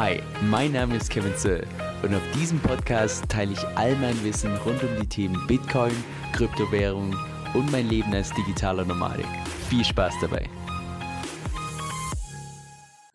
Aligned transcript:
Hi, 0.00 0.22
mein 0.42 0.70
Name 0.70 0.94
ist 0.94 1.10
Kevin 1.10 1.34
Zöll 1.34 1.66
und 2.04 2.14
auf 2.14 2.22
diesem 2.32 2.60
Podcast 2.60 3.28
teile 3.28 3.54
ich 3.54 3.66
all 3.76 3.96
mein 3.96 4.14
Wissen 4.22 4.54
rund 4.58 4.80
um 4.84 4.90
die 5.00 5.08
Themen 5.08 5.44
Bitcoin, 5.48 5.90
Kryptowährung 6.32 7.16
und 7.52 7.72
mein 7.72 7.88
Leben 7.88 8.14
als 8.14 8.32
digitaler 8.32 8.84
Nomadik. 8.84 9.26
Viel 9.68 9.84
Spaß 9.84 10.14
dabei! 10.20 10.48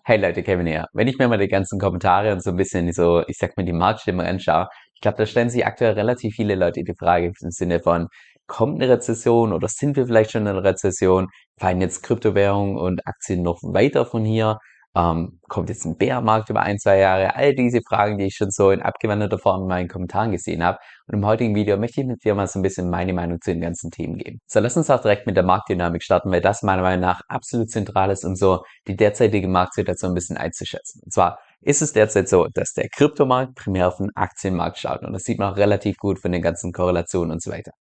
Hey 0.04 0.20
Leute, 0.20 0.44
Kevin 0.44 0.68
hier. 0.68 0.88
Wenn 0.92 1.08
ich 1.08 1.18
mir 1.18 1.30
mal 1.30 1.38
die 1.38 1.48
ganzen 1.48 1.80
Kommentare 1.80 2.34
und 2.34 2.44
so 2.44 2.50
ein 2.50 2.58
bisschen 2.58 2.92
so, 2.92 3.24
ich 3.28 3.38
sag 3.38 3.56
mal, 3.56 3.64
die 3.64 3.72
Marktstimmung 3.72 4.26
anschaue, 4.26 4.68
ich 4.94 5.00
glaube, 5.00 5.16
da 5.20 5.26
stellen 5.26 5.50
sich 5.50 5.66
aktuell 5.66 5.94
relativ 5.94 6.36
viele 6.36 6.56
Leute 6.56 6.84
die 6.84 6.96
Frage 7.00 7.28
im 7.28 7.52
Sinne 7.52 7.80
von, 7.80 8.10
kommt 8.46 8.82
eine 8.82 8.92
Rezession 8.92 9.54
oder 9.54 9.70
sind 9.70 9.96
wir 9.96 10.06
vielleicht 10.06 10.32
schon 10.32 10.42
in 10.42 10.50
einer 10.50 10.66
Rezession? 10.66 11.28
Fallen 11.58 11.80
jetzt 11.80 12.04
Kryptowährungen 12.04 12.76
und 12.76 13.08
Aktien 13.08 13.42
noch 13.42 13.60
weiter 13.64 14.06
von 14.06 14.26
hier? 14.26 14.58
Ähm, 14.96 15.40
kommt 15.48 15.70
jetzt 15.70 15.86
ein 15.86 15.98
Bärmarkt 15.98 16.50
über 16.52 16.62
ein, 16.62 16.78
zwei 16.78 17.00
Jahre? 17.00 17.36
All 17.36 17.56
diese 17.56 17.82
Fragen, 17.82 18.20
die 18.20 18.26
ich 18.26 18.36
schon 18.36 18.52
so 18.52 18.70
in 18.70 18.82
abgewandelter 18.82 19.40
Form 19.40 19.64
in 19.64 19.68
meinen 19.68 19.88
Kommentaren 19.88 20.32
gesehen 20.32 20.64
habe. 20.64 20.78
Und 21.08 21.16
im 21.16 21.26
heutigen 21.26 21.56
Video 21.56 21.78
möchte 21.78 22.02
ich 22.02 22.08
mit 22.08 22.24
dir 22.24 22.36
mal 22.36 22.46
so 22.48 22.60
ein 22.60 22.62
bisschen 22.62 22.92
meine 22.92 23.12
Meinung 23.14 23.40
zu 23.42 23.52
den 23.52 23.62
ganzen 23.62 23.90
Themen 23.90 24.18
geben. 24.18 24.40
So, 24.46 24.60
lass 24.60 24.78
uns 24.78 24.92
auch 24.92 25.02
direkt 25.02 25.26
mit 25.26 25.36
der 25.36 25.44
Marktdynamik 25.44 26.04
starten, 26.04 26.30
weil 26.32 26.42
das 26.42 26.62
meiner 26.62 26.84
Meinung 26.84 27.02
nach 27.02 27.22
absolut 27.28 27.72
zentral 27.72 28.12
ist, 28.12 28.24
um 28.24 28.36
so 28.36 28.64
die 28.88 28.96
derzeitige 28.96 29.48
Marktsituation 29.48 30.12
ein 30.12 30.16
bisschen 30.16 30.38
einzuschätzen. 30.38 31.02
Und 31.04 31.12
zwar 31.12 31.40
ist 31.62 31.82
es 31.82 31.94
derzeit 31.94 32.30
so, 32.30 32.48
dass 32.54 32.74
der 32.74 32.90
Kryptomarkt 32.90 33.56
primär 33.56 33.88
auf 33.88 33.98
den 33.98 34.12
Aktienmarkt 34.16 34.78
schaut. 34.78 35.04
Und 35.04 35.14
das 35.14 35.24
sieht 35.24 35.40
man 35.40 35.54
auch 35.54 35.58
relativ 35.58 35.98
gut 35.98 36.20
von 36.20 36.32
den 36.32 36.42
ganzen 36.44 36.72
Korrelationen 36.72 37.32
und 37.32 37.42
so 37.42 37.52
weiter. 37.52 37.72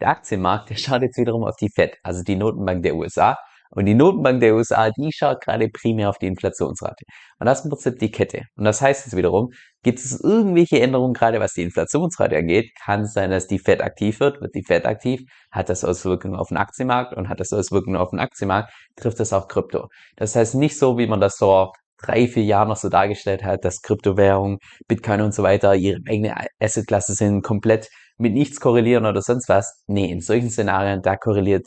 Der 0.00 0.08
Aktienmarkt, 0.08 0.70
der 0.70 0.76
schaut 0.76 1.02
jetzt 1.02 1.18
wiederum 1.18 1.44
auf 1.44 1.56
die 1.56 1.68
Fed, 1.68 1.96
also 2.02 2.22
die 2.22 2.36
Notenbank 2.36 2.82
der 2.82 2.96
USA, 2.96 3.36
und 3.74 3.86
die 3.86 3.94
Notenbank 3.94 4.40
der 4.40 4.54
USA, 4.54 4.90
die 4.90 5.10
schaut 5.12 5.40
gerade 5.40 5.68
primär 5.68 6.10
auf 6.10 6.18
die 6.18 6.26
Inflationsrate. 6.26 7.04
Und 7.38 7.46
das 7.46 7.60
ist 7.60 7.64
im 7.64 7.70
Prinzip 7.70 7.98
die 7.98 8.10
Kette. 8.10 8.42
Und 8.56 8.64
das 8.64 8.82
heißt 8.82 9.06
jetzt 9.06 9.16
wiederum, 9.16 9.50
gibt 9.82 9.98
es 9.98 10.20
irgendwelche 10.20 10.80
Änderungen 10.80 11.14
gerade, 11.14 11.40
was 11.40 11.54
die 11.54 11.62
Inflationsrate 11.62 12.36
angeht, 12.36 12.70
kann 12.84 13.02
es 13.02 13.14
sein, 13.14 13.30
dass 13.30 13.46
die 13.46 13.58
Fed 13.58 13.80
aktiv 13.82 14.20
wird. 14.20 14.40
Wird 14.40 14.54
die 14.54 14.62
Fed 14.62 14.84
aktiv, 14.86 15.22
hat 15.50 15.68
das 15.70 15.84
Auswirkungen 15.84 16.36
auf 16.36 16.48
den 16.48 16.58
Aktienmarkt 16.58 17.16
und 17.16 17.28
hat 17.28 17.40
das 17.40 17.52
Auswirkungen 17.52 17.96
auf 17.96 18.10
den 18.10 18.18
Aktienmarkt, 18.18 18.72
trifft 18.96 19.20
das 19.20 19.32
auch 19.32 19.48
Krypto. 19.48 19.88
Das 20.16 20.36
heißt 20.36 20.54
nicht 20.54 20.78
so, 20.78 20.98
wie 20.98 21.06
man 21.06 21.20
das 21.20 21.36
so 21.36 21.72
drei, 22.02 22.26
vier 22.28 22.44
Jahren 22.44 22.68
noch 22.68 22.76
so 22.76 22.88
dargestellt 22.88 23.42
hat, 23.44 23.64
dass 23.64 23.80
Kryptowährungen, 23.80 24.58
Bitcoin 24.88 25.22
und 25.22 25.34
so 25.34 25.42
weiter 25.42 25.74
ihre 25.74 26.00
eigene 26.08 26.34
Assetklasse 26.60 27.14
sind, 27.14 27.42
komplett 27.42 27.88
mit 28.18 28.34
nichts 28.34 28.60
korrelieren 28.60 29.06
oder 29.06 29.22
sonst 29.22 29.48
was. 29.48 29.82
Nee, 29.86 30.10
in 30.10 30.20
solchen 30.20 30.50
Szenarien, 30.50 31.00
da 31.02 31.16
korreliert 31.16 31.66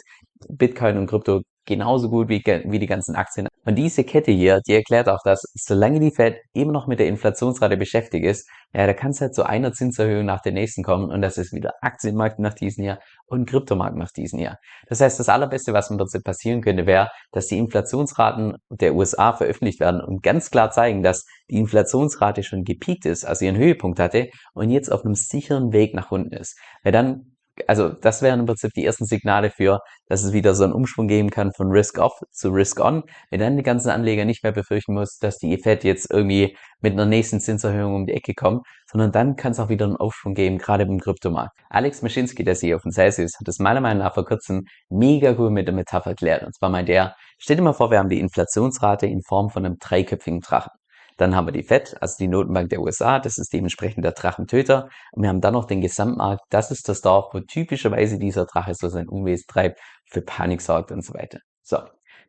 Bitcoin 0.50 0.98
und 0.98 1.08
Krypto 1.08 1.42
genauso 1.66 2.09
gut 2.09 2.30
wie, 2.30 2.44
wie 2.45 2.80
die 2.80 2.88
ganzen 2.88 3.16
Aktien. 3.16 3.47
Und 3.66 3.75
diese 3.75 4.03
Kette 4.03 4.31
hier, 4.31 4.61
die 4.67 4.73
erklärt 4.73 5.09
auch, 5.09 5.21
dass 5.23 5.41
solange 5.55 5.99
die 5.99 6.11
Fed 6.11 6.38
immer 6.53 6.71
noch 6.71 6.85
mit 6.85 6.99
der 6.99 7.08
Inflationsrate 7.08 7.77
beschäftigt 7.77 8.25
ist, 8.25 8.47
ja, 8.73 8.85
da 8.85 8.94
kann 8.94 9.11
es 9.11 9.21
halt 9.21 9.33
zu 9.33 9.44
einer 9.44 9.71
Zinserhöhung 9.71 10.25
nach 10.25 10.41
der 10.41 10.52
nächsten 10.52 10.83
kommen 10.83 11.09
und 11.09 11.21
das 11.21 11.38
ist 11.38 11.53
wieder 11.53 11.73
Aktienmarkt 11.81 12.39
nach 12.39 12.53
diesem 12.53 12.83
Jahr 12.83 12.99
und 13.25 13.49
Kryptomarkt 13.49 13.95
nach 13.95 14.11
diesem 14.11 14.39
Jahr. 14.39 14.58
Das 14.88 15.02
heißt, 15.02 15.19
das 15.19 15.30
allerbeste, 15.30 15.73
was 15.73 15.89
im 15.89 15.97
Prinzip 15.97 16.23
passieren 16.23 16.61
könnte, 16.61 16.86
wäre, 16.86 17.09
dass 17.31 17.47
die 17.47 17.58
Inflationsraten 17.58 18.58
der 18.69 18.93
USA 18.93 19.33
veröffentlicht 19.33 19.80
werden 19.80 20.02
und 20.02 20.21
ganz 20.21 20.52
klar 20.52 20.71
zeigen, 20.71 21.02
dass 21.02 21.25
die 21.49 21.55
Inflationsrate 21.55 22.43
schon 22.43 22.63
gepiekt 22.63 23.05
ist, 23.05 23.25
also 23.25 23.45
ihren 23.45 23.58
Höhepunkt 23.58 23.99
hatte 23.99 24.30
und 24.53 24.69
jetzt 24.69 24.91
auf 24.91 25.05
einem 25.05 25.16
sicheren 25.16 25.71
Weg 25.71 25.95
nach 25.95 26.11
unten 26.11 26.33
ist. 26.33 26.59
Weil 26.83 26.91
dann 26.91 27.34
also 27.67 27.89
das 27.89 28.22
wären 28.22 28.42
im 28.42 28.45
Prinzip 28.45 28.72
die 28.73 28.86
ersten 28.86 29.06
Signale 29.06 29.50
für, 29.50 29.80
dass 30.08 30.23
es 30.23 30.34
wieder 30.34 30.56
so 30.56 30.64
einen 30.64 30.73
Umschwung 30.73 31.08
geben 31.08 31.30
kann 31.30 31.52
von 31.53 31.72
Risk-Off 31.72 32.20
zu 32.31 32.50
Risk-On, 32.50 33.03
wenn 33.31 33.39
dann 33.39 33.58
die 33.58 33.64
ganzen 33.64 33.89
Anleger 33.89 34.25
nicht 34.25 34.44
mehr 34.44 34.52
befürchten 34.52 34.94
muss, 34.94 35.17
dass 35.17 35.38
die 35.38 35.58
Fed 35.58 35.83
jetzt 35.83 36.11
irgendwie 36.11 36.58
mit 36.81 36.94
einer 36.94 37.06
nächsten 37.06 37.39
Zinserhöhung 37.39 37.95
um 37.95 38.06
die 38.06 38.14
Ecke 38.14 38.33
kommt, 38.33 38.66
sondern 38.92 39.11
dann 39.11 39.36
kann 39.36 39.53
es 39.53 39.59
auch 39.59 39.70
wieder 39.70 39.86
einen 39.86 39.98
Aufschwung 39.98 40.33
geben, 40.33 40.58
gerade 40.58 40.83
im 40.83 41.00
Kryptomarkt. 41.00 41.58
Alex 41.70 42.02
Maschinski, 42.02 42.44
der 42.44 42.55
CEO 42.55 42.80
von 42.80 42.92
Celsius, 42.92 43.33
hat 43.39 43.48
es 43.48 43.60
meiner 43.60 43.82
Meinung 43.82 44.04
nach 44.04 44.14
vor 44.14 44.26
kurzem 44.26 44.64
mega 44.89 45.36
cool 45.37 45.49
mit 45.49 45.67
der 45.67 45.76
Metapher 45.76 46.11
erklärt. 46.11 46.43
Und 46.43 46.55
zwar 46.55 46.70
meint 46.70 46.89
er, 46.89 47.16
stell 47.37 47.55
dir 47.55 47.64
mal 47.64 47.73
vor, 47.73 47.89
wir 47.89 47.99
haben 47.99 48.10
die 48.10 48.20
Inflationsrate 48.20 49.08
in 49.08 49.22
Form 49.22 49.49
von 49.49 49.66
einem 49.66 49.77
dreiköpfigen 49.80 50.42
Drachen. 50.42 50.72
Dann 51.17 51.36
haben 51.36 51.48
wir 51.48 51.52
die 51.53 51.64
FED, 51.64 51.95
also 52.02 52.15
die 52.20 52.27
Notenbank 52.27 52.70
der 52.70 52.81
USA, 52.81 53.20
das 53.20 53.37
ist 53.37 53.53
dementsprechend 53.53 54.03
der 54.03 54.11
Drachentöter. 54.11 54.89
Und 55.14 55.23
wir 55.23 55.30
haben 55.30 55.42
dann 55.42 55.53
noch 55.53 55.65
den 55.65 55.81
Gesamtmarkt, 55.81 56.43
das 56.49 56.71
ist 56.71 56.89
das 56.89 57.02
Dorf, 57.02 57.33
wo 57.33 57.39
typischerweise 57.39 58.20
dieser 58.20 58.45
Drache 58.45 58.73
so 58.76 58.89
sein 58.89 59.08
Unwesen 59.08 59.45
treibt, 59.48 59.80
für 60.05 60.21
Panik 60.21 60.61
sorgt 60.61 60.92
und 60.92 61.04
so 61.04 61.14
weiter. 61.14 61.39
So. 61.61 61.80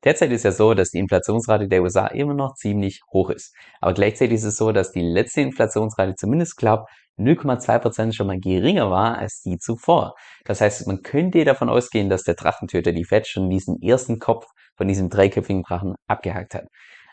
Derzeit 0.04 0.30
ist 0.30 0.44
ja 0.44 0.52
so, 0.52 0.74
dass 0.74 0.90
die 0.90 0.98
Inflationsrate 0.98 1.68
der 1.68 1.82
USA 1.82 2.06
immer 2.08 2.34
noch 2.34 2.54
ziemlich 2.54 3.00
hoch 3.12 3.30
ist. 3.30 3.54
Aber 3.80 3.94
gleichzeitig 3.94 4.36
ist 4.36 4.44
es 4.44 4.56
so, 4.56 4.70
dass 4.70 4.92
die 4.92 5.02
letzte 5.02 5.40
Inflationsrate 5.40 6.14
zumindest 6.14 6.56
glaubt, 6.56 6.88
0,2% 7.18 8.12
schon 8.12 8.26
mal 8.26 8.38
geringer 8.38 8.90
war 8.90 9.16
als 9.16 9.40
die 9.40 9.58
zuvor. 9.58 10.14
Das 10.44 10.60
heißt, 10.60 10.86
man 10.86 11.02
könnte 11.02 11.44
davon 11.44 11.70
ausgehen, 11.70 12.10
dass 12.10 12.24
der 12.24 12.34
Drachentöter, 12.34 12.92
die 12.92 13.04
Fed, 13.04 13.26
schon 13.26 13.48
diesen 13.48 13.80
ersten 13.80 14.18
Kopf 14.18 14.46
von 14.76 14.86
diesem 14.86 15.08
dreiköpfigen 15.08 15.62
Drachen 15.62 15.94
abgehakt 16.06 16.54
hat. 16.54 16.66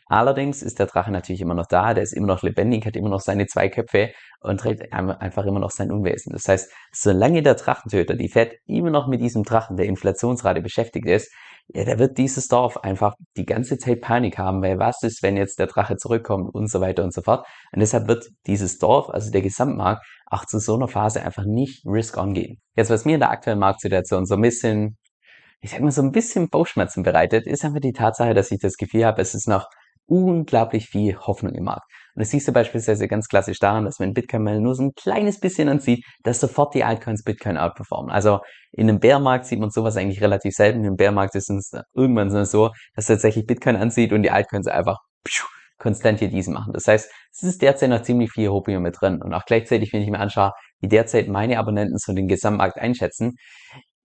Allerdings 0.08 0.62
ist 0.62 0.80
der 0.80 0.88
Drache 0.88 1.12
natürlich 1.12 1.42
immer 1.42 1.56
noch 1.56 1.68
da, 1.68 1.94
der 1.94 2.04
ist 2.04 2.14
immer 2.14 2.28
noch 2.28 2.42
lebendig, 2.44 2.86
hat 2.86 2.96
immer 2.96 3.10
noch 3.10 3.22
seine 3.22 3.48
zwei 3.48 3.70
Köpfe 3.70 4.12
und 4.42 4.60
trägt 4.60 4.92
einfach 4.94 5.46
immer 5.46 5.60
noch 5.60 5.72
sein 5.72 5.92
Unwesen. 5.92 6.34
Das 6.34 6.48
heißt, 6.48 6.72
solange 6.92 7.42
der 7.42 7.56
Drachentöter, 7.56 8.16
die 8.16 8.30
Fed, 8.30 8.60
immer 8.66 8.90
noch 8.90 9.08
mit 9.08 9.22
diesem 9.22 9.44
Drachen 9.44 9.78
der 9.78 9.86
Inflationsrate 9.86 10.62
beschäftigt 10.62 11.08
ist, 11.08 11.32
ja, 11.68 11.86
da 11.86 11.98
wird 11.98 12.18
dieses 12.18 12.50
Dorf 12.50 12.78
einfach 12.78 13.16
die 13.38 13.46
ganze 13.46 13.78
Zeit 13.78 14.02
Panik 14.02 14.38
haben, 14.38 14.62
weil 14.62 14.80
was 14.80 15.02
ist, 15.04 15.24
wenn 15.24 15.38
jetzt 15.38 15.60
der 15.60 15.68
Drache 15.68 15.96
zurückkommt 15.96 16.54
und 16.54 16.70
so 16.70 16.82
weiter 16.82 17.04
und 17.04 17.14
so 17.14 17.22
fort. 17.22 17.46
Und 17.72 17.80
deshalb 17.80 18.08
wird 18.08 18.28
dieses 18.48 18.80
Dorf, 18.80 19.10
also 19.10 19.32
der 19.32 19.42
Gesamtmarkt, 19.42 20.06
auch 20.26 20.46
zu 20.46 20.60
so 20.60 20.76
einer 20.76 20.88
Phase 20.88 21.24
einfach 21.24 21.46
nicht 21.46 21.86
risk-on 21.86 22.34
gehen. 22.34 22.60
Jetzt, 22.76 22.90
was 22.90 23.06
mir 23.06 23.14
in 23.14 23.22
der 23.22 23.30
aktuellen 23.30 23.60
Marktsituation 23.60 24.26
so 24.26 24.36
ein 24.36 24.42
bisschen, 24.42 24.98
ich 25.62 25.72
sag 25.72 25.80
mal, 25.82 25.92
so 25.92 26.02
ein 26.02 26.12
bisschen 26.12 26.50
Bauchschmerzen 26.50 27.04
bereitet, 27.04 27.48
ist 27.48 27.64
einfach 27.64 27.80
die 27.80 27.94
Tatsache, 27.94 28.34
dass 28.34 28.52
ich 28.52 28.60
das 28.60 28.76
Gefühl 28.76 29.06
habe, 29.06 29.22
es 29.22 29.34
ist 29.34 29.48
noch 29.48 29.68
unglaublich 30.08 30.88
viel 30.88 31.18
Hoffnung 31.18 31.54
im 31.54 31.64
Markt. 31.64 31.86
Und 32.16 32.20
das 32.22 32.30
siehst 32.30 32.48
du 32.48 32.52
beispielsweise 32.52 33.08
ganz 33.08 33.28
klassisch 33.28 33.58
daran, 33.60 33.86
dass 33.86 34.00
wenn 34.00 34.14
Bitcoin 34.14 34.44
mal 34.44 34.60
nur 34.60 34.76
so 34.76 34.84
ein 34.84 34.92
kleines 34.94 35.40
bisschen 35.40 35.68
anzieht, 35.68 36.06
dass 36.24 36.40
sofort 36.40 36.76
die 36.76 36.84
Altcoins 36.84 37.24
Bitcoin 37.24 37.58
outperformen. 37.58 38.12
Also 38.12 38.40
in 38.72 38.88
einem 38.88 39.00
Bärmarkt 39.00 39.46
sieht 39.46 39.60
man 39.60 39.72
sowas 39.72 39.98
eigentlich 39.98 40.22
relativ 40.22 40.54
selten. 40.54 40.84
Im 40.84 40.96
Bärmarkt 40.96 41.36
ist 41.36 41.50
es 41.50 41.72
irgendwann 41.96 42.46
so, 42.46 42.70
dass 42.96 43.08
tatsächlich 43.08 43.48
Bitcoin 43.48 43.76
anzieht 43.76 44.14
und 44.14 44.24
die 44.24 44.32
Altcoins 44.32 44.68
einfach 44.68 45.00
konstant 45.80 46.20
hier 46.20 46.30
diesen 46.30 46.54
machen. 46.54 46.74
Das 46.74 46.88
heißt, 46.88 47.12
es 47.32 47.44
ist 47.44 47.62
derzeit 47.62 47.90
noch 47.90 48.04
ziemlich 48.04 48.32
viel 48.32 48.50
Hopium 48.50 48.84
mit 48.84 48.96
drin. 49.02 49.22
Und 49.22 49.34
auch 49.34 49.46
gleichzeitig, 49.46 49.92
wenn 49.92 50.02
ich 50.02 50.10
mir 50.10 50.20
anschaue, 50.20 50.52
wie 50.82 50.88
derzeit 50.88 51.28
meine 51.28 51.58
Abonnenten 51.58 51.98
so 51.98 52.14
den 52.14 52.28
Gesamtmarkt 52.28 52.78
einschätzen, 52.78 53.36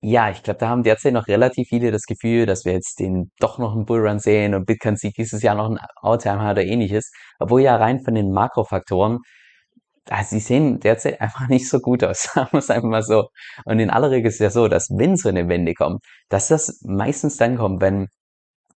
ja, 0.01 0.31
ich 0.31 0.43
glaube, 0.45 0.59
da 0.61 0.69
haben 0.69 0.85
derzeit 0.85 1.13
noch 1.13 1.27
relativ 1.27 1.69
viele 1.69 1.91
das 1.91 2.05
Gefühl, 2.05 2.47
dass 2.47 2.65
wir 2.65 2.73
jetzt 2.73 3.01
den 3.01 3.33
doch 3.41 3.59
noch 3.59 3.75
einen 3.75 3.85
Bullrun 3.85 4.21
sehen 4.21 4.55
und 4.55 4.65
Bitcoin 4.67 4.97
sieht 4.97 5.17
dieses 5.17 5.43
Jahr 5.43 5.57
noch 5.57 5.71
ein 5.71 5.79
hat 5.79 6.53
oder 6.53 6.65
ähnliches. 6.65 7.11
Obwohl 7.41 7.63
ja 7.63 7.77
rein 7.77 8.01
von 8.01 8.15
den 8.15 8.31
Makrofaktoren, 8.31 9.19
also 10.09 10.31
sie 10.31 10.41
sehen 10.41 10.81
derzeit 10.81 11.21
einfach 11.21 11.49
nicht 11.49 11.69
so 11.69 11.81
gut 11.81 12.05
aus, 12.05 12.23
sagen 12.35 12.49
wir 12.53 12.59
es 12.61 12.71
einfach 12.71 12.89
mal 12.89 13.03
so. 13.03 13.29
Und 13.65 13.81
in 13.81 13.91
aller 13.91 14.11
Regel 14.11 14.29
ist 14.29 14.35
es 14.35 14.41
ja 14.41 14.51
so, 14.51 14.69
dass 14.69 14.89
wenn 14.91 15.17
so 15.17 15.29
eine 15.29 15.49
Wende 15.49 15.75
kommt, 15.75 16.05
dass 16.29 16.49
das 16.49 16.81
meistens 16.85 17.37
dann 17.37 17.57
kommt, 17.57 17.83
wenn, 17.83 18.09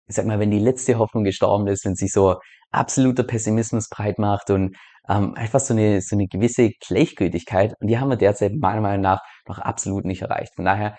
ich 0.07 0.15
sag 0.15 0.25
mal, 0.25 0.39
wenn 0.39 0.51
die 0.51 0.59
letzte 0.59 0.97
Hoffnung 0.99 1.23
gestorben 1.25 1.67
ist, 1.67 1.85
wenn 1.85 1.95
sich 1.95 2.11
so 2.11 2.37
absoluter 2.71 3.23
Pessimismus 3.23 3.89
breit 3.89 4.19
macht 4.19 4.49
und 4.51 4.75
ähm, 5.09 5.33
einfach 5.35 5.59
so 5.59 5.73
eine, 5.73 6.01
so 6.01 6.15
eine 6.15 6.27
gewisse 6.27 6.69
Gleichgültigkeit. 6.87 7.73
Und 7.79 7.87
die 7.87 7.97
haben 7.97 8.09
wir 8.09 8.15
derzeit 8.15 8.53
meiner 8.53 8.81
Meinung 8.81 9.01
nach 9.01 9.21
noch 9.47 9.59
absolut 9.59 10.05
nicht 10.05 10.21
erreicht. 10.21 10.53
Von 10.55 10.65
daher, 10.65 10.95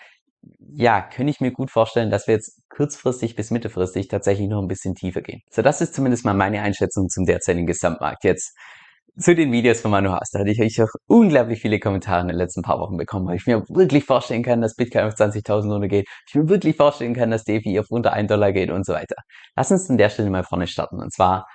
ja, 0.73 1.01
könnte 1.01 1.31
ich 1.31 1.39
mir 1.39 1.51
gut 1.51 1.71
vorstellen, 1.71 2.09
dass 2.09 2.27
wir 2.27 2.35
jetzt 2.35 2.61
kurzfristig 2.69 3.35
bis 3.35 3.51
mittelfristig 3.51 4.07
tatsächlich 4.07 4.49
noch 4.49 4.61
ein 4.61 4.67
bisschen 4.67 4.95
tiefer 4.95 5.21
gehen. 5.21 5.41
So, 5.49 5.61
das 5.61 5.81
ist 5.81 5.93
zumindest 5.93 6.25
mal 6.25 6.33
meine 6.33 6.61
Einschätzung 6.61 7.09
zum 7.09 7.25
derzeitigen 7.25 7.67
Gesamtmarkt. 7.67 8.23
Jetzt 8.23 8.55
zu 9.17 9.35
den 9.35 9.51
Videos 9.51 9.81
von 9.81 9.91
Manu 9.91 10.11
Haas. 10.11 10.29
Da 10.31 10.39
hatte 10.39 10.51
ich 10.51 10.81
auch 10.81 10.89
unglaublich 11.07 11.61
viele 11.61 11.79
Kommentare 11.79 12.21
in 12.21 12.27
den 12.29 12.37
letzten 12.37 12.61
paar 12.61 12.79
Wochen 12.79 12.97
bekommen, 12.97 13.27
weil 13.27 13.35
ich 13.35 13.45
mir 13.45 13.63
wirklich 13.69 14.05
vorstellen 14.05 14.43
kann, 14.43 14.61
dass 14.61 14.75
Bitcoin 14.75 15.05
auf 15.05 15.13
20.000 15.13 15.71
runtergeht. 15.71 16.07
Ich 16.27 16.35
mir 16.35 16.47
wirklich 16.49 16.77
vorstellen 16.77 17.13
kann, 17.13 17.29
dass 17.29 17.43
DeFi 17.43 17.79
auf 17.79 17.87
unter 17.89 18.13
1 18.13 18.29
Dollar 18.29 18.51
geht 18.51 18.71
und 18.71 18.85
so 18.85 18.93
weiter. 18.93 19.15
Lass 19.55 19.71
uns 19.71 19.89
an 19.89 19.97
der 19.97 20.09
Stelle 20.09 20.29
mal 20.29 20.43
vorne 20.43 20.67
starten. 20.67 20.99
Und 20.99 21.13
zwar 21.13 21.45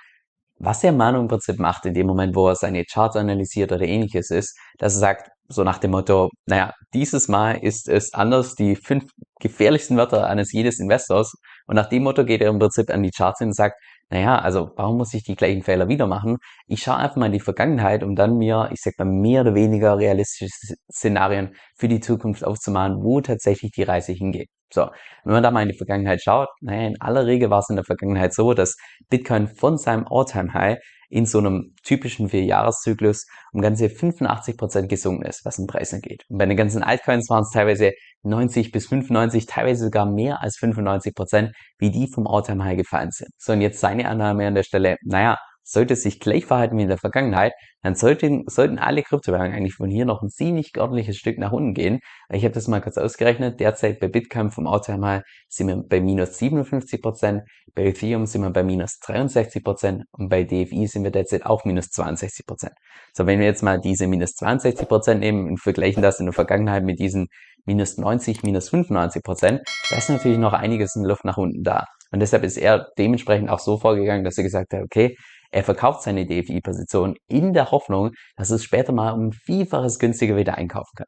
was 0.59 0.81
der 0.81 0.91
Manu 0.91 1.19
im 1.19 1.27
Prinzip 1.27 1.59
macht, 1.59 1.85
in 1.85 1.93
dem 1.93 2.07
Moment, 2.07 2.35
wo 2.35 2.47
er 2.47 2.55
seine 2.55 2.83
Charts 2.85 3.15
analysiert 3.15 3.71
oder 3.71 3.85
ähnliches 3.85 4.29
ist, 4.29 4.57
dass 4.77 4.95
er 4.95 4.99
sagt, 4.99 5.29
so 5.47 5.63
nach 5.63 5.77
dem 5.77 5.91
Motto, 5.91 6.29
naja, 6.45 6.73
dieses 6.93 7.27
Mal 7.27 7.53
ist 7.63 7.87
es 7.87 8.13
anders, 8.13 8.55
die 8.55 8.75
fünf 8.75 9.05
gefährlichsten 9.39 9.97
Wörter 9.97 10.27
eines 10.27 10.51
jedes 10.51 10.79
Investors. 10.79 11.33
Und 11.67 11.75
nach 11.75 11.89
dem 11.89 12.03
Motto 12.03 12.25
geht 12.25 12.41
er 12.41 12.49
im 12.49 12.59
Prinzip 12.59 12.89
an 12.89 13.03
die 13.03 13.11
Charts 13.11 13.39
hin 13.39 13.49
und 13.49 13.55
sagt, 13.55 13.75
naja, 14.09 14.39
also 14.39 14.71
warum 14.77 14.97
muss 14.97 15.13
ich 15.13 15.23
die 15.23 15.35
gleichen 15.35 15.63
Fehler 15.63 15.89
wieder 15.89 16.07
machen? 16.07 16.37
Ich 16.67 16.81
schaue 16.81 16.95
einfach 16.97 17.17
mal 17.17 17.25
in 17.25 17.33
die 17.33 17.41
Vergangenheit, 17.41 18.03
um 18.03 18.15
dann 18.15 18.37
mir, 18.37 18.69
ich 18.71 18.79
sag 18.81 18.97
mal, 18.99 19.05
mehr 19.05 19.41
oder 19.41 19.53
weniger 19.53 19.97
realistische 19.97 20.49
Szenarien 20.91 21.55
für 21.75 21.89
die 21.89 21.99
Zukunft 21.99 22.45
aufzumalen, 22.45 23.03
wo 23.03 23.19
tatsächlich 23.19 23.71
die 23.71 23.83
Reise 23.83 24.13
hingeht. 24.13 24.49
So, 24.71 24.89
wenn 25.23 25.33
man 25.33 25.43
da 25.43 25.51
mal 25.51 25.63
in 25.63 25.69
die 25.69 25.77
Vergangenheit 25.77 26.21
schaut, 26.21 26.49
naja, 26.61 26.87
in 26.87 27.01
aller 27.01 27.25
Regel 27.25 27.49
war 27.49 27.59
es 27.59 27.69
in 27.69 27.75
der 27.75 27.85
Vergangenheit 27.85 28.33
so, 28.33 28.53
dass 28.53 28.75
Bitcoin 29.09 29.47
von 29.47 29.77
seinem 29.77 30.05
All-Time-High 30.09 30.77
in 31.09 31.25
so 31.25 31.39
einem 31.39 31.73
typischen 31.83 32.29
Vierjahreszyklus 32.29 33.25
um 33.53 33.61
ganze 33.61 33.89
85 33.89 34.57
Prozent 34.57 34.89
gesunken 34.89 35.25
ist, 35.25 35.45
was 35.45 35.55
den 35.55 35.67
Preis 35.67 35.93
angeht. 35.93 36.23
Und 36.29 36.37
bei 36.37 36.45
den 36.45 36.57
ganzen 36.57 36.83
Altcoins 36.83 37.29
waren 37.29 37.43
es 37.43 37.51
teilweise 37.51 37.93
90 38.23 38.71
bis 38.71 38.87
95, 38.87 39.45
teilweise 39.45 39.85
sogar 39.85 40.05
mehr 40.05 40.41
als 40.41 40.57
95%, 40.57 41.15
Prozent, 41.15 41.51
wie 41.77 41.91
die 41.91 42.07
vom 42.07 42.27
All-Time-High 42.27 42.77
gefallen 42.77 43.11
sind. 43.11 43.29
So, 43.37 43.53
und 43.53 43.61
jetzt 43.61 43.79
seine 43.79 44.07
Annahme 44.07 44.47
an 44.47 44.55
der 44.55 44.63
Stelle, 44.63 44.97
naja, 45.03 45.37
sollte 45.67 45.97
sich 45.97 46.21
gleich 46.21 46.45
verhalten 46.45 46.77
wie 46.77 46.83
in 46.83 46.87
der 46.87 46.97
Vergangenheit, 46.97 47.51
dann 47.83 47.95
sollten, 47.95 48.43
sollten 48.47 48.79
alle 48.79 49.03
Kryptowährungen 49.03 49.53
eigentlich 49.53 49.75
von 49.75 49.89
hier 49.89 50.05
noch 50.05 50.21
ein 50.21 50.29
ziemlich 50.29 50.77
ordentliches 50.77 51.17
Stück 51.17 51.37
nach 51.37 51.51
unten 51.51 51.73
gehen. 51.73 51.99
Ich 52.31 52.43
habe 52.43 52.53
das 52.53 52.67
mal 52.67 52.81
kurz 52.81 52.97
ausgerechnet. 52.97 53.59
Derzeit 53.59 53.99
bei 53.99 54.07
Bitcoin 54.07 54.49
vom 54.49 54.65
Alltime 54.65 55.05
High 55.05 55.23
sind 55.49 55.67
wir 55.67 55.83
bei 55.87 55.99
minus 55.99 56.39
57%, 56.39 57.01
Prozent, 57.01 57.41
bei 57.75 57.83
Ethereum 57.83 58.25
sind 58.25 58.43
wir 58.43 58.49
bei 58.49 58.63
minus 58.63 58.99
63 58.99 59.63
Prozent 59.63 60.03
und 60.11 60.29
bei 60.29 60.43
DFI 60.43 60.87
sind 60.87 61.03
wir 61.03 61.11
derzeit 61.11 61.45
auch 61.45 61.65
minus 61.65 61.87
62%. 61.87 62.45
Prozent. 62.47 62.73
So, 63.13 63.25
wenn 63.25 63.39
wir 63.39 63.45
jetzt 63.45 63.61
mal 63.61 63.79
diese 63.79 64.07
minus 64.07 64.35
62 64.35 64.87
Prozent 64.87 65.19
nehmen 65.19 65.47
und 65.47 65.57
vergleichen 65.59 66.01
das 66.01 66.19
in 66.19 66.27
der 66.27 66.33
Vergangenheit 66.33 66.83
mit 66.83 66.99
diesen 66.99 67.27
minus 67.65 67.97
90, 67.97 68.43
minus 68.43 68.71
95%, 68.71 69.21
Prozent, 69.21 69.61
da 69.89 69.97
ist 69.97 70.09
natürlich 70.09 70.37
noch 70.37 70.53
einiges 70.53 70.95
in 70.95 71.03
Luft 71.03 71.25
nach 71.25 71.37
unten 71.37 71.63
da. 71.63 71.85
Und 72.11 72.21
deshalb 72.21 72.43
ist 72.43 72.57
er 72.57 72.87
dementsprechend 72.97 73.49
auch 73.49 73.59
so 73.59 73.77
vorgegangen, 73.77 74.23
dass 74.23 74.37
er 74.37 74.43
gesagt 74.43 74.73
hat, 74.73 74.81
okay, 74.81 75.17
er 75.51 75.63
verkauft 75.63 76.03
seine 76.03 76.25
DFI-Position 76.25 77.15
in 77.27 77.53
der 77.53 77.71
Hoffnung, 77.71 78.11
dass 78.35 78.49
es 78.49 78.63
später 78.63 78.91
mal 78.91 79.11
um 79.11 79.31
Vielfaches 79.31 79.99
günstiger 79.99 80.35
wieder 80.35 80.55
einkaufen 80.57 80.95
kann. 80.95 81.07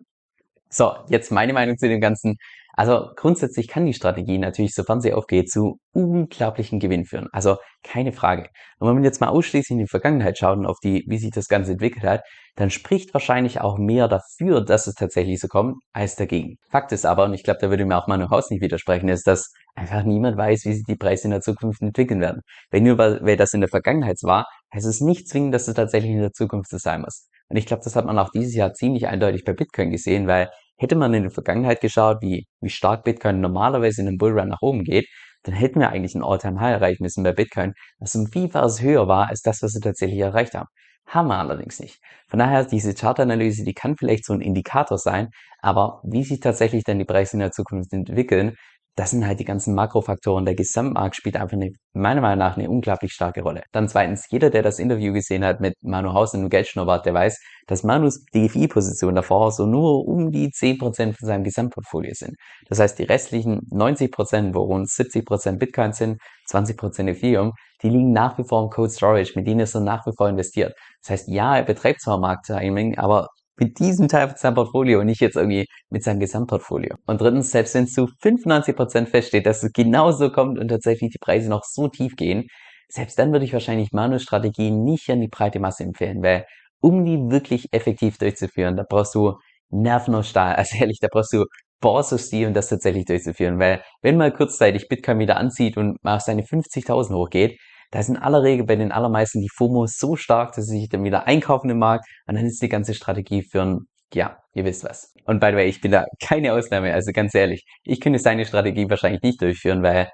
So, 0.70 0.94
jetzt 1.08 1.32
meine 1.32 1.54
Meinung 1.54 1.78
zu 1.78 1.88
dem 1.88 2.00
Ganzen. 2.00 2.38
Also 2.74 3.10
grundsätzlich 3.16 3.68
kann 3.68 3.86
die 3.86 3.94
Strategie 3.94 4.38
natürlich, 4.38 4.74
sofern 4.74 5.02
sie 5.02 5.12
aufgeht, 5.14 5.50
zu 5.50 5.80
unglaublichen 5.92 6.80
Gewinn 6.80 7.04
führen. 7.04 7.28
Also 7.34 7.58
keine 7.84 8.14
Frage. 8.14 8.48
Und 8.78 8.88
wenn 8.88 8.96
man 8.96 9.04
jetzt 9.04 9.20
mal 9.20 9.28
ausschließlich 9.28 9.72
in 9.72 9.80
die 9.80 9.88
Vergangenheit 9.88 10.38
schaut 10.38 10.58
und 10.58 10.66
auf 10.66 10.78
die, 10.82 11.04
wie 11.08 11.18
sich 11.18 11.32
das 11.32 11.48
Ganze 11.48 11.74
entwickelt 11.74 12.06
hat, 12.06 12.22
dann 12.56 12.70
spricht 12.70 13.14
wahrscheinlich 13.14 13.60
auch 13.60 13.78
mehr 13.78 14.08
dafür, 14.08 14.64
dass 14.64 14.88
es 14.88 14.94
tatsächlich 14.94 15.40
so 15.40 15.48
kommt, 15.48 15.76
als 15.92 16.16
dagegen. 16.16 16.56
Fakt 16.70 16.92
ist 16.92 17.06
aber, 17.06 17.26
und 17.26 17.34
ich 17.34 17.44
glaube, 17.44 17.60
da 17.60 17.70
würde 17.70 17.86
mir 17.86 17.98
auch 17.98 18.08
Manu 18.08 18.30
Haus 18.30 18.50
nicht 18.50 18.62
widersprechen, 18.62 19.10
ist, 19.10 19.28
dass 19.28 19.52
einfach 19.76 20.04
niemand 20.04 20.38
weiß, 20.38 20.66
wie 20.66 20.74
sich 20.74 20.84
die 20.84 20.96
Preise 20.96 21.26
in 21.26 21.32
der 21.32 21.42
Zukunft 21.42 21.82
entwickeln 21.82 22.22
werden. 22.22 22.42
Wenn 22.72 22.84
nur 22.84 22.98
weil 22.98 23.38
das 23.38 23.54
in 23.54 23.62
der 23.62 23.70
Vergangenheit 23.70 24.18
war, 24.24 24.46
heißt 24.74 24.86
es 24.86 25.02
nicht 25.02 25.28
zwingend, 25.28 25.54
dass 25.54 25.68
es 25.68 25.76
tatsächlich 25.76 26.12
in 26.12 26.22
der 26.22 26.32
Zukunft 26.32 26.70
so 26.70 26.78
sein 26.78 27.02
muss. 27.02 27.28
Und 27.50 27.58
ich 27.58 27.66
glaube, 27.66 27.82
das 27.84 27.96
hat 27.96 28.06
man 28.06 28.20
auch 28.20 28.30
dieses 28.30 28.54
Jahr 28.56 28.74
ziemlich 28.74 29.08
eindeutig 29.08 29.44
bei 29.44 29.54
Bitcoin 29.54 29.90
gesehen, 29.90 30.28
weil 30.28 30.50
hätte 30.78 30.96
man 30.96 31.14
in 31.14 31.24
der 31.24 31.32
Vergangenheit 31.32 31.82
geschaut, 31.82 32.18
wie, 32.22 32.46
wie 32.62 32.70
stark 32.70 33.04
Bitcoin 33.04 33.42
normalerweise 33.42 34.02
in 34.02 34.08
einem 34.08 34.18
Bullrun 34.18 34.50
nach 34.50 34.62
oben 34.62 34.84
geht, 34.84 35.08
dann 35.44 35.56
hätten 35.56 35.80
wir 35.80 35.90
eigentlich 35.90 36.16
ein 36.16 36.24
All-Time-High 36.24 36.74
erreichen 36.74 37.04
müssen 37.04 37.24
bei 37.24 37.32
Bitcoin, 37.32 37.74
das 38.00 38.16
um 38.16 38.28
Vielfaches 38.28 38.82
höher 38.82 39.08
war 39.08 39.30
als 39.30 39.42
das, 39.42 39.62
was 39.62 39.74
wir 39.74 39.82
tatsächlich 39.82 40.20
erreicht 40.20 40.54
haben. 40.54 40.68
Haben 41.08 41.30
wir 41.30 41.38
allerdings 41.38 41.80
nicht. 41.80 41.98
Von 42.28 42.40
daher, 42.40 42.66
diese 42.66 42.94
Chartanalyse, 42.94 43.64
die 43.64 43.74
kann 43.74 43.96
vielleicht 43.98 44.26
so 44.26 44.34
ein 44.34 44.42
Indikator 44.42 44.98
sein, 44.98 45.30
aber 45.60 46.02
wie 46.04 46.24
sich 46.24 46.40
tatsächlich 46.40 46.84
dann 46.84 47.00
die 47.00 47.06
Preise 47.06 47.34
in 47.34 47.40
der 47.40 47.52
Zukunft 47.52 47.92
entwickeln, 47.94 48.56
das 49.00 49.12
sind 49.12 49.26
halt 49.26 49.40
die 49.40 49.46
ganzen 49.46 49.76
Makrofaktoren. 49.76 50.44
Der 50.44 50.56
Gesamtmarkt 50.56 51.16
spielt 51.16 51.38
einfach 51.38 51.54
eine, 51.54 51.72
meiner 51.94 52.20
Meinung 52.20 52.40
nach 52.40 52.58
eine 52.58 52.70
unglaublich 52.70 53.14
starke 53.14 53.42
Rolle. 53.42 53.64
Dann 53.72 53.88
zweitens, 53.88 54.26
jeder, 54.30 54.50
der 54.50 54.62
das 54.62 54.78
Interview 54.78 55.14
gesehen 55.14 55.46
hat 55.46 55.62
mit 55.62 55.76
Manu 55.82 56.12
Haus 56.12 56.34
und 56.34 56.50
Geldschnurrbart, 56.50 57.06
der 57.06 57.14
weiß, 57.14 57.40
dass 57.68 57.84
Manus 57.84 58.26
DFI-Position 58.36 59.16
davor 59.16 59.54
so 59.54 59.66
nur 59.66 60.06
um 60.06 60.32
die 60.32 60.50
10% 60.50 61.18
von 61.18 61.28
seinem 61.28 61.46
Gesamtportfolio 61.46 62.12
sind. 62.14 62.36
Das 62.68 62.80
heißt, 62.80 63.00
die 63.00 63.04
restlichen 63.04 63.62
90%, 63.72 64.54
wo 64.54 64.64
rund 64.64 64.90
70% 64.90 65.60
Bitcoin 65.60 65.94
sind, 65.94 66.20
20% 66.52 67.08
Ethereum, 67.08 67.54
die 67.82 67.88
liegen 67.88 68.12
nach 68.12 68.38
wie 68.38 68.44
vor 68.44 68.62
im 68.64 68.70
Code 68.70 68.90
Storage, 68.90 69.32
mit 69.36 69.48
denen 69.48 69.62
ist 69.62 69.76
er 69.76 69.82
nach 69.82 70.06
wie 70.08 70.12
vor 70.18 70.28
investiert. 70.28 70.74
Das 71.04 71.12
heißt, 71.12 71.30
ja, 71.30 71.56
er 71.56 71.64
betreibt 71.64 72.02
zwar 72.02 72.20
Markttiming, 72.20 72.98
aber 72.98 73.30
mit 73.60 73.80
diesem 73.80 74.08
Teil 74.08 74.28
von 74.30 74.38
seinem 74.38 74.56
Portfolio 74.56 75.00
und 75.00 75.08
nicht 75.08 75.22
jetzt 75.22 75.36
irgendwie 75.36 75.66
mit 75.90 76.04
seinem 76.04 76.20
Gesamtportfolio. 76.20 76.96
Und 77.06 77.22
drittens, 77.22 77.52
selbst 77.52 77.76
wenn 77.76 77.86
es 77.86 77.94
zu 77.94 78.08
95% 78.22 79.06
feststeht, 79.08 79.46
dass 79.46 79.64
es 79.64 79.72
genauso 79.74 80.32
kommt 80.32 80.60
und 80.60 80.70
tatsächlich 80.70 81.12
die 81.12 81.20
Preise 81.20 81.50
noch 81.50 81.64
so 81.64 81.88
tief 81.88 82.16
gehen, 82.16 82.48
selbst 82.90 83.20
dann 83.20 83.32
würde 83.32 83.46
ich 83.46 83.54
wahrscheinlich 83.54 83.92
Manu-Strategien 83.92 84.84
nicht 84.84 85.10
an 85.10 85.22
die 85.22 85.28
breite 85.28 85.60
Masse 85.60 85.84
empfehlen, 85.84 86.24
weil 86.24 86.46
um 86.82 87.06
die 87.06 87.18
wirklich 87.30 87.72
effektiv 87.72 88.18
durchzuführen, 88.18 88.76
da 88.76 88.84
brauchst 88.88 89.14
du 89.16 89.38
Nerven 89.70 90.16
aus 90.16 90.30
Stahl. 90.30 90.56
Also 90.58 90.78
ehrlich, 90.78 91.00
da 91.00 91.08
brauchst 91.12 92.12
du 92.12 92.18
Steel, 92.18 92.48
um 92.48 92.54
das 92.54 92.70
tatsächlich 92.70 93.06
durchzuführen, 93.06 93.60
weil 93.60 93.84
wenn 94.02 94.18
mal 94.18 94.34
kurzzeitig 94.34 94.88
Bitcoin 94.90 95.20
wieder 95.20 95.38
anzieht 95.38 95.78
und 95.78 96.04
mal 96.04 96.18
auf 96.18 96.22
seine 96.22 96.44
50.000 96.44 97.14
hochgeht, 97.14 97.60
da 97.92 98.00
ist 98.00 98.10
in 98.10 98.18
aller 98.18 98.44
Regel 98.44 98.66
bei 98.66 98.76
den 98.76 98.92
allermeisten 98.92 99.42
die 99.42 99.50
FOMO 99.50 99.88
so 99.88 100.16
stark, 100.16 100.54
dass 100.54 100.68
sie 100.68 100.80
sich 100.80 100.90
dann 100.90 101.04
wieder 101.04 101.28
einkaufen 101.28 101.70
im 101.70 101.80
Markt 101.80 102.06
und 102.28 102.36
dann 102.36 102.46
ist 102.46 102.62
die 102.62 102.70
ganze 102.70 102.94
Strategie 102.94 103.44
für 103.44 103.62
ein, 103.62 103.88
ja, 104.14 104.38
ihr 104.54 104.66
wisst 104.66 104.84
was. 104.84 105.14
Und 105.26 105.40
by 105.40 105.48
the 105.48 105.56
way, 105.56 105.70
ich 105.70 105.82
bin 105.82 105.92
da 105.92 106.06
keine 106.24 106.54
Ausnahme, 106.54 106.94
also 106.94 107.12
ganz 107.12 107.34
ehrlich, 107.34 107.66
ich 107.84 108.00
könnte 108.02 108.20
seine 108.20 108.46
Strategie 108.46 108.90
wahrscheinlich 108.90 109.22
nicht 109.22 109.42
durchführen, 109.42 109.84
weil 109.84 110.10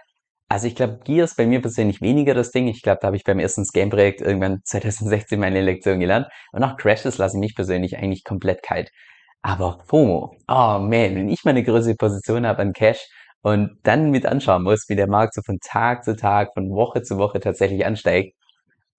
also 0.48 0.68
ich 0.68 0.76
glaube, 0.76 1.00
Gear 1.04 1.26
ist 1.26 1.38
bei 1.38 1.48
mir 1.48 1.62
persönlich 1.62 2.02
weniger 2.02 2.36
das 2.36 2.52
Ding. 2.52 2.68
Ich 2.68 2.84
glaube, 2.84 3.00
da 3.02 3.08
habe 3.08 3.16
ich 3.18 3.24
beim 3.24 3.40
ersten 3.40 3.66
Scam-Projekt 3.66 4.22
irgendwann 4.22 4.62
2016 4.66 5.40
meine 5.40 5.62
Lektion 5.62 6.00
gelernt. 6.00 6.28
Und 6.52 6.64
auch 6.64 6.78
Crashes 6.78 7.18
lasse 7.18 7.38
ich 7.38 7.40
mich 7.40 7.56
persönlich 7.56 7.98
eigentlich 7.98 8.24
komplett 8.24 8.62
kalt. 8.62 8.92
Aber 9.42 9.80
FOMO, 9.88 10.36
oh 10.48 10.80
man, 10.80 10.92
wenn 10.92 11.30
ich 11.30 11.44
meine 11.46 11.64
größere 11.64 11.96
Position 11.96 12.46
habe 12.46 12.62
an 12.62 12.74
Cash, 12.74 13.08
und 13.46 13.78
dann 13.84 14.10
mit 14.10 14.26
anschauen 14.26 14.64
muss, 14.64 14.90
wie 14.90 14.96
der 14.96 15.08
Markt 15.08 15.36
so 15.36 15.42
von 15.44 15.60
Tag 15.60 16.04
zu 16.04 16.16
Tag, 16.16 16.50
von 16.56 16.72
Woche 16.72 17.04
zu 17.04 17.20
Woche 17.20 17.40
tatsächlich 17.40 17.86
ansteigt, 17.86 18.36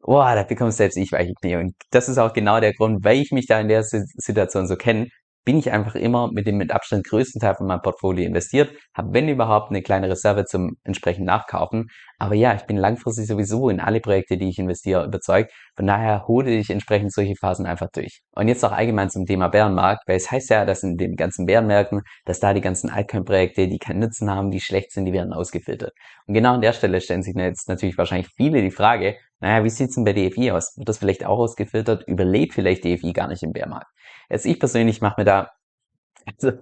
boah, 0.00 0.36
da 0.36 0.44
bekommst 0.44 0.78
selbst 0.78 0.96
ich 0.96 1.10
weiche 1.10 1.32
Knie. 1.40 1.56
Und 1.56 1.74
das 1.90 2.08
ist 2.08 2.18
auch 2.18 2.32
genau 2.32 2.60
der 2.60 2.72
Grund, 2.72 3.04
weil 3.04 3.18
ich 3.18 3.32
mich 3.32 3.46
da 3.48 3.60
in 3.60 3.66
der 3.66 3.82
Situation 3.82 4.68
so 4.68 4.76
kenne, 4.76 5.08
bin 5.46 5.58
ich 5.58 5.70
einfach 5.70 5.94
immer 5.94 6.30
mit 6.32 6.46
dem 6.46 6.56
mit 6.56 6.72
Abstand 6.72 7.06
größten 7.06 7.40
Teil 7.40 7.54
von 7.54 7.68
meinem 7.68 7.80
Portfolio 7.80 8.26
investiert, 8.26 8.72
habe 8.94 9.14
wenn 9.14 9.28
überhaupt 9.28 9.70
eine 9.70 9.80
kleine 9.80 10.10
Reserve 10.10 10.44
zum 10.44 10.76
entsprechend 10.82 11.24
Nachkaufen. 11.24 11.86
Aber 12.18 12.34
ja, 12.34 12.54
ich 12.54 12.62
bin 12.62 12.76
langfristig 12.76 13.28
sowieso 13.28 13.68
in 13.68 13.78
alle 13.78 14.00
Projekte, 14.00 14.36
die 14.36 14.48
ich 14.48 14.58
investiere, 14.58 15.04
überzeugt. 15.04 15.52
Von 15.76 15.86
daher 15.86 16.26
hole 16.26 16.50
ich 16.50 16.68
entsprechend 16.68 17.12
solche 17.12 17.36
Phasen 17.36 17.64
einfach 17.64 17.86
durch. 17.94 18.22
Und 18.32 18.48
jetzt 18.48 18.64
auch 18.64 18.72
allgemein 18.72 19.08
zum 19.08 19.24
Thema 19.24 19.46
Bärenmarkt, 19.46 20.02
weil 20.08 20.16
es 20.16 20.32
heißt 20.32 20.50
ja, 20.50 20.64
dass 20.64 20.82
in 20.82 20.96
den 20.96 21.14
ganzen 21.14 21.46
Bärenmärkten, 21.46 22.02
dass 22.24 22.40
da 22.40 22.52
die 22.52 22.60
ganzen 22.60 22.90
Altcoin-Projekte, 22.90 23.68
die 23.68 23.78
keinen 23.78 24.00
Nutzen 24.00 24.28
haben, 24.28 24.50
die 24.50 24.60
schlecht 24.60 24.90
sind, 24.90 25.04
die 25.04 25.12
werden 25.12 25.32
ausgefiltert. 25.32 25.92
Und 26.26 26.34
genau 26.34 26.54
an 26.54 26.60
der 26.60 26.72
Stelle 26.72 27.00
stellen 27.00 27.22
sich 27.22 27.36
jetzt 27.36 27.68
natürlich 27.68 27.96
wahrscheinlich 27.96 28.30
viele 28.36 28.62
die 28.62 28.72
Frage, 28.72 29.14
naja, 29.38 29.62
wie 29.62 29.70
sieht's 29.70 29.94
denn 29.94 30.04
bei 30.04 30.12
DFI 30.12 30.50
aus? 30.50 30.74
Wird 30.76 30.88
das 30.88 30.98
vielleicht 30.98 31.24
auch 31.24 31.38
ausgefiltert? 31.38 32.02
Überlebt 32.08 32.54
vielleicht 32.54 32.84
DFI 32.84 33.12
gar 33.12 33.28
nicht 33.28 33.44
im 33.44 33.52
Bärmarkt? 33.52 33.86
Jetzt 34.28 34.46
ich 34.46 34.58
persönlich 34.58 35.00
mache 35.00 35.20
mir 35.20 35.24
da 35.24 35.50
also 36.26 36.52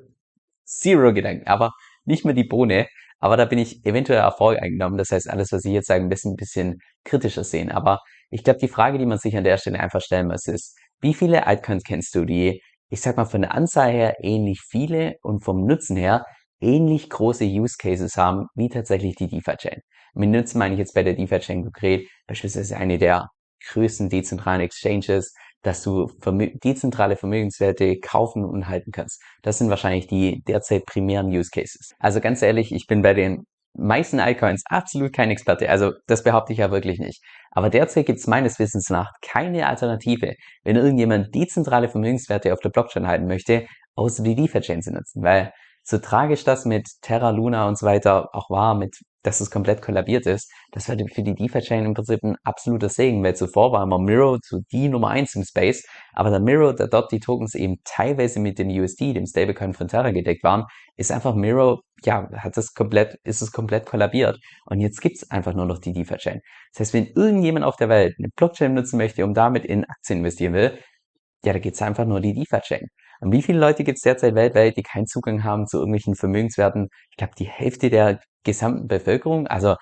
zero 0.64 1.12
Gedanken, 1.12 1.46
aber 1.46 1.72
nicht 2.04 2.24
mehr 2.24 2.34
die 2.34 2.44
Bohne. 2.44 2.86
Aber 3.18 3.36
da 3.36 3.46
bin 3.46 3.58
ich 3.58 3.84
eventuell 3.86 4.22
auch 4.22 4.36
voreingenommen. 4.36 4.98
Das 4.98 5.10
heißt, 5.10 5.30
alles, 5.30 5.50
was 5.52 5.64
ich 5.64 5.72
jetzt 5.72 5.86
sage, 5.86 6.02
ein 6.02 6.08
bisschen, 6.08 6.32
ein 6.32 6.36
bisschen 6.36 6.78
kritischer 7.04 7.44
sehen. 7.44 7.70
Aber 7.70 8.00
ich 8.30 8.44
glaube, 8.44 8.58
die 8.58 8.68
Frage, 8.68 8.98
die 8.98 9.06
man 9.06 9.18
sich 9.18 9.36
an 9.36 9.44
der 9.44 9.56
Stelle 9.56 9.80
einfach 9.80 10.00
stellen 10.00 10.28
muss, 10.28 10.46
ist, 10.46 10.76
wie 11.00 11.14
viele 11.14 11.46
Altcoins 11.46 11.84
kennst 11.84 12.14
du, 12.14 12.24
die, 12.24 12.60
ich 12.90 13.00
sag 13.00 13.16
mal, 13.16 13.24
von 13.24 13.42
der 13.42 13.54
Anzahl 13.54 13.92
her 13.92 14.16
ähnlich 14.20 14.60
viele 14.68 15.14
und 15.22 15.44
vom 15.44 15.64
Nutzen 15.64 15.96
her 15.96 16.26
ähnlich 16.60 17.10
große 17.10 17.44
Use 17.44 17.76
Cases 17.78 18.16
haben, 18.16 18.46
wie 18.54 18.68
tatsächlich 18.68 19.16
die 19.16 19.28
DeFi-Chain? 19.28 19.80
Mit 20.14 20.30
Nutzen 20.30 20.58
meine 20.58 20.74
ich 20.74 20.78
jetzt 20.78 20.94
bei 20.94 21.02
der 21.02 21.14
DeFi-Chain 21.14 21.62
konkret 21.62 22.08
beispielsweise 22.26 22.76
eine 22.76 22.98
der 22.98 23.28
größten 23.68 24.08
dezentralen 24.08 24.60
Exchanges, 24.60 25.34
dass 25.64 25.82
du 25.82 26.08
Vermö 26.20 26.50
dezentrale 26.62 27.16
Vermögenswerte 27.16 27.98
kaufen 27.98 28.44
und 28.44 28.68
halten 28.68 28.92
kannst. 28.92 29.20
Das 29.42 29.58
sind 29.58 29.70
wahrscheinlich 29.70 30.06
die 30.06 30.42
derzeit 30.46 30.86
primären 30.86 31.28
Use 31.28 31.50
Cases. 31.50 31.92
Also 31.98 32.20
ganz 32.20 32.42
ehrlich, 32.42 32.72
ich 32.72 32.86
bin 32.86 33.02
bei 33.02 33.14
den 33.14 33.44
meisten 33.76 34.20
Altcoins 34.20 34.62
absolut 34.66 35.12
kein 35.12 35.30
Experte. 35.30 35.68
Also 35.68 35.92
das 36.06 36.22
behaupte 36.22 36.52
ich 36.52 36.60
ja 36.60 36.70
wirklich 36.70 36.98
nicht. 37.00 37.20
Aber 37.50 37.70
derzeit 37.70 38.06
gibt 38.06 38.20
es 38.20 38.26
meines 38.26 38.58
Wissens 38.58 38.90
nach 38.90 39.10
keine 39.22 39.66
Alternative, 39.66 40.34
wenn 40.62 40.76
irgendjemand 40.76 41.34
dezentrale 41.34 41.88
Vermögenswerte 41.88 42.52
auf 42.52 42.60
der 42.60 42.70
Blockchain 42.70 43.06
halten 43.06 43.26
möchte, 43.26 43.66
außer 43.96 44.22
die 44.22 44.36
DeFi-Chain 44.36 44.82
zu 44.82 44.92
nutzen. 44.92 45.22
Weil 45.22 45.52
so 45.84 45.98
tragisch 45.98 46.44
das 46.44 46.64
mit 46.64 46.88
Terra 47.02 47.30
Luna 47.30 47.68
und 47.68 47.78
so 47.78 47.86
weiter 47.86 48.34
auch 48.34 48.50
war, 48.50 48.74
mit 48.74 48.96
dass 49.24 49.40
es 49.40 49.50
komplett 49.50 49.82
kollabiert 49.82 50.26
ist, 50.26 50.52
das 50.70 50.88
war 50.88 50.96
für 51.12 51.22
die 51.22 51.34
DeFi-Chain 51.34 51.86
im 51.86 51.94
Prinzip 51.94 52.22
ein 52.22 52.36
absoluter 52.44 52.90
Segen, 52.90 53.24
weil 53.24 53.34
zuvor 53.34 53.72
war 53.72 53.82
immer 53.82 53.98
Miro 53.98 54.38
zu 54.38 54.60
die 54.70 54.88
Nummer 54.88 55.08
eins 55.08 55.34
im 55.34 55.44
Space, 55.44 55.84
aber 56.12 56.30
der 56.30 56.40
Miro, 56.40 56.72
der 56.72 56.88
dort 56.88 57.10
die 57.10 57.20
Tokens 57.20 57.54
eben 57.54 57.76
teilweise 57.84 58.38
mit 58.38 58.58
dem 58.58 58.68
USD, 58.68 59.14
dem 59.14 59.26
Stablecoin 59.26 59.72
von 59.72 59.88
Terra 59.88 60.10
gedeckt 60.10 60.44
waren, 60.44 60.64
ist 60.96 61.10
einfach 61.10 61.34
Miro, 61.34 61.80
ja, 62.04 62.28
hat 62.36 62.56
das 62.56 62.74
komplett, 62.74 63.18
ist 63.24 63.40
es 63.40 63.50
komplett 63.50 63.86
kollabiert 63.86 64.38
und 64.66 64.80
jetzt 64.80 65.00
gibt's 65.00 65.30
einfach 65.30 65.54
nur 65.54 65.64
noch 65.64 65.78
die 65.78 65.94
DeFi-Chain. 65.94 66.40
Das 66.72 66.80
heißt, 66.80 66.94
wenn 66.94 67.06
irgendjemand 67.06 67.64
auf 67.64 67.76
der 67.76 67.88
Welt 67.88 68.14
eine 68.18 68.28
Blockchain 68.36 68.74
nutzen 68.74 68.98
möchte, 68.98 69.24
um 69.24 69.32
damit 69.32 69.64
in 69.64 69.86
Aktien 69.86 70.18
investieren 70.18 70.52
will, 70.52 70.78
ja, 71.44 71.52
da 71.52 71.58
geht's 71.58 71.82
einfach 71.82 72.04
nur 72.04 72.20
die 72.20 72.34
DeFi 72.34 72.60
checken. 72.60 72.88
Und 73.20 73.32
wie 73.32 73.42
viele 73.42 73.58
Leute 73.58 73.84
gibt's 73.84 74.02
derzeit 74.02 74.34
weltweit, 74.34 74.76
die 74.76 74.82
keinen 74.82 75.06
Zugang 75.06 75.44
haben 75.44 75.66
zu 75.66 75.78
irgendwelchen 75.78 76.14
Vermögenswerten? 76.14 76.88
Ich 77.10 77.16
glaube, 77.16 77.34
die 77.38 77.48
Hälfte 77.48 77.90
der 77.90 78.20
gesamten 78.44 78.86
Bevölkerung. 78.86 79.46
Also 79.46 79.76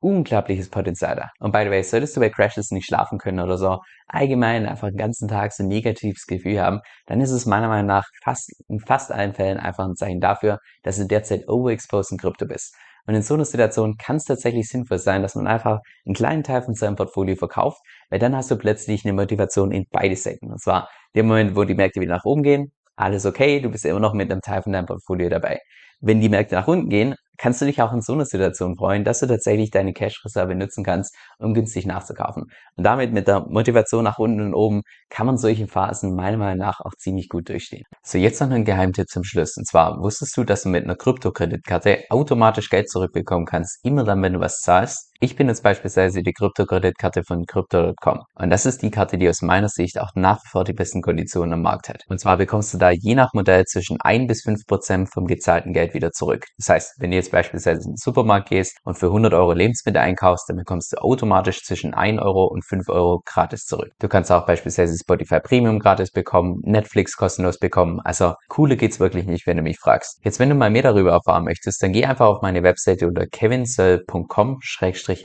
unglaubliches 0.00 0.68
Potenzial 0.68 1.16
da. 1.16 1.30
Und 1.40 1.52
by 1.52 1.62
the 1.64 1.70
way, 1.70 1.82
solltest 1.82 2.16
du 2.16 2.20
bei 2.20 2.28
Crashes 2.28 2.70
nicht 2.70 2.86
schlafen 2.86 3.18
können 3.18 3.40
oder 3.40 3.56
so, 3.56 3.78
allgemein 4.06 4.66
einfach 4.66 4.88
den 4.88 4.98
ganzen 4.98 5.28
Tag 5.28 5.52
so 5.52 5.62
ein 5.62 5.68
negatives 5.68 6.26
Gefühl 6.26 6.60
haben, 6.60 6.80
dann 7.06 7.20
ist 7.22 7.30
es 7.30 7.46
meiner 7.46 7.68
Meinung 7.68 7.86
nach 7.86 8.04
fast, 8.22 8.50
in 8.68 8.80
fast 8.80 9.10
allen 9.10 9.32
Fällen 9.32 9.58
einfach 9.58 9.86
ein 9.86 9.96
Zeichen 9.96 10.20
dafür, 10.20 10.58
dass 10.82 10.98
du 10.98 11.06
derzeit 11.06 11.48
overexposed 11.48 12.12
in 12.12 12.18
Krypto 12.18 12.46
bist. 12.46 12.74
Und 13.06 13.14
in 13.14 13.22
so 13.22 13.34
einer 13.34 13.44
Situation 13.44 13.96
kann 13.96 14.16
es 14.16 14.24
tatsächlich 14.24 14.68
sinnvoll 14.68 14.98
sein, 14.98 15.22
dass 15.22 15.34
man 15.34 15.46
einfach 15.46 15.80
einen 16.06 16.14
kleinen 16.14 16.42
Teil 16.42 16.62
von 16.62 16.74
seinem 16.74 16.96
Portfolio 16.96 17.36
verkauft, 17.36 17.80
weil 18.10 18.18
dann 18.18 18.34
hast 18.34 18.50
du 18.50 18.56
plötzlich 18.56 19.04
eine 19.04 19.12
Motivation 19.12 19.72
in 19.72 19.86
beide 19.90 20.16
Seiten. 20.16 20.50
Und 20.50 20.60
zwar 20.60 20.88
der 21.14 21.24
Moment, 21.24 21.56
wo 21.56 21.64
die 21.64 21.74
Märkte 21.74 22.00
wieder 22.00 22.14
nach 22.16 22.24
oben 22.24 22.42
gehen, 22.42 22.72
alles 22.96 23.26
okay, 23.26 23.60
du 23.60 23.70
bist 23.70 23.84
immer 23.84 24.00
noch 24.00 24.14
mit 24.14 24.30
einem 24.30 24.40
Teil 24.40 24.62
von 24.62 24.72
deinem 24.72 24.86
Portfolio 24.86 25.28
dabei. 25.28 25.60
Wenn 26.00 26.20
die 26.20 26.28
Märkte 26.28 26.54
nach 26.54 26.68
unten 26.68 26.88
gehen, 26.88 27.14
kannst 27.38 27.60
du 27.60 27.66
dich 27.66 27.80
auch 27.82 27.92
in 27.92 28.00
so 28.00 28.12
einer 28.12 28.24
Situation 28.24 28.76
freuen, 28.76 29.04
dass 29.04 29.20
du 29.20 29.26
tatsächlich 29.26 29.70
deine 29.70 29.92
Cash-Reserve 29.92 30.54
nutzen 30.54 30.84
kannst, 30.84 31.14
um 31.38 31.54
günstig 31.54 31.86
nachzukaufen. 31.86 32.44
Und 32.76 32.84
damit 32.84 33.12
mit 33.12 33.28
der 33.28 33.46
Motivation 33.48 34.04
nach 34.04 34.18
unten 34.18 34.40
und 34.40 34.54
oben 34.54 34.82
kann 35.10 35.26
man 35.26 35.36
solche 35.36 35.66
Phasen 35.66 36.14
meiner 36.14 36.36
Meinung 36.36 36.58
nach 36.58 36.80
auch 36.80 36.94
ziemlich 36.98 37.28
gut 37.28 37.48
durchstehen. 37.48 37.84
So, 38.02 38.18
jetzt 38.18 38.40
noch 38.40 38.50
ein 38.50 38.64
Geheimtipp 38.64 39.08
zum 39.08 39.24
Schluss. 39.24 39.56
Und 39.56 39.66
zwar, 39.66 40.00
wusstest 40.00 40.36
du, 40.36 40.44
dass 40.44 40.62
du 40.62 40.68
mit 40.68 40.84
einer 40.84 40.96
Kryptokreditkarte 40.96 42.04
automatisch 42.10 42.70
Geld 42.70 42.90
zurückbekommen 42.90 43.46
kannst, 43.46 43.84
immer 43.84 44.04
dann, 44.04 44.22
wenn 44.22 44.34
du 44.34 44.40
was 44.40 44.60
zahlst? 44.60 45.13
Ich 45.24 45.36
bin 45.36 45.48
jetzt 45.48 45.62
beispielsweise 45.62 46.22
die 46.22 46.34
Kryptokreditkarte 46.34 47.22
von 47.24 47.46
Crypto.com. 47.46 48.24
Und 48.34 48.50
das 48.50 48.66
ist 48.66 48.82
die 48.82 48.90
Karte, 48.90 49.16
die 49.16 49.26
aus 49.26 49.40
meiner 49.40 49.70
Sicht 49.70 49.98
auch 49.98 50.10
nach 50.14 50.36
wie 50.44 50.48
vor 50.50 50.64
die 50.64 50.74
besten 50.74 51.00
Konditionen 51.00 51.54
am 51.54 51.62
Markt 51.62 51.88
hat. 51.88 52.02
Und 52.10 52.20
zwar 52.20 52.36
bekommst 52.36 52.74
du 52.74 52.76
da 52.76 52.90
je 52.90 53.14
nach 53.14 53.32
Modell 53.32 53.64
zwischen 53.64 53.98
1 54.02 54.28
bis 54.28 54.42
5 54.42 54.66
Prozent 54.66 55.08
vom 55.10 55.24
gezahlten 55.24 55.72
Geld 55.72 55.94
wieder 55.94 56.12
zurück. 56.12 56.44
Das 56.58 56.68
heißt, 56.68 56.96
wenn 56.98 57.10
du 57.10 57.16
jetzt 57.16 57.30
beispielsweise 57.32 57.84
in 57.84 57.92
den 57.92 57.96
Supermarkt 57.96 58.50
gehst 58.50 58.76
und 58.84 58.98
für 58.98 59.06
100 59.06 59.32
Euro 59.32 59.54
Lebensmittel 59.54 60.02
einkaufst, 60.02 60.46
dann 60.46 60.58
bekommst 60.58 60.92
du 60.92 60.98
automatisch 60.98 61.62
zwischen 61.62 61.94
1 61.94 62.20
Euro 62.20 62.44
und 62.44 62.62
5 62.62 62.90
Euro 62.90 63.22
gratis 63.24 63.64
zurück. 63.64 63.92
Du 64.00 64.08
kannst 64.08 64.30
auch 64.30 64.44
beispielsweise 64.44 64.94
Spotify 64.94 65.40
Premium 65.40 65.78
gratis 65.78 66.10
bekommen, 66.10 66.60
Netflix 66.64 67.16
kostenlos 67.16 67.58
bekommen. 67.58 67.98
Also 68.04 68.34
cooler 68.50 68.76
geht's 68.76 69.00
wirklich 69.00 69.24
nicht, 69.24 69.46
wenn 69.46 69.56
du 69.56 69.62
mich 69.62 69.78
fragst. 69.78 70.20
Jetzt, 70.22 70.38
wenn 70.38 70.50
du 70.50 70.54
mal 70.54 70.68
mehr 70.68 70.82
darüber 70.82 71.12
erfahren 71.12 71.44
möchtest, 71.44 71.82
dann 71.82 71.94
geh 71.94 72.04
einfach 72.04 72.26
auf 72.26 72.42
meine 72.42 72.62
Webseite 72.62 73.06
unter 73.06 73.26
kevinsoll.com 73.26 74.58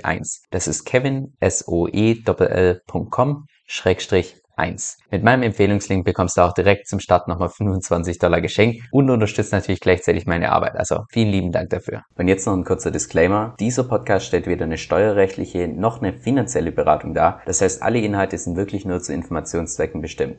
1. 0.05 0.43
Das 0.51 0.67
ist 0.67 0.85
kevin, 0.85 1.33
S-O-E-L-L.com, 1.39 3.47
Schrägstrich 3.65 4.39
1. 4.59 4.97
Mit 5.09 5.23
meinem 5.23 5.43
Empfehlungslink 5.43 6.05
bekommst 6.05 6.37
du 6.37 6.41
auch 6.41 6.53
direkt 6.53 6.87
zum 6.87 6.99
Start 6.99 7.27
nochmal 7.27 7.49
25 7.49 8.19
Dollar 8.19 8.41
geschenkt 8.41 8.83
und 8.91 9.09
unterstützt 9.09 9.53
natürlich 9.53 9.79
gleichzeitig 9.79 10.25
meine 10.25 10.51
Arbeit. 10.51 10.75
Also 10.75 11.05
vielen 11.09 11.29
lieben 11.29 11.51
Dank 11.51 11.69
dafür. 11.69 12.03
Und 12.15 12.27
jetzt 12.27 12.45
noch 12.45 12.53
ein 12.53 12.65
kurzer 12.65 12.91
Disclaimer. 12.91 13.55
Dieser 13.59 13.85
Podcast 13.85 14.25
stellt 14.25 14.47
weder 14.47 14.65
eine 14.65 14.77
steuerrechtliche 14.77 15.67
noch 15.67 16.01
eine 16.01 16.13
finanzielle 16.13 16.71
Beratung 16.71 17.13
dar. 17.13 17.41
Das 17.45 17.61
heißt, 17.61 17.81
alle 17.81 17.99
Inhalte 17.99 18.37
sind 18.37 18.57
wirklich 18.57 18.85
nur 18.85 18.99
zu 18.99 19.13
Informationszwecken 19.13 20.01
bestimmt. 20.01 20.37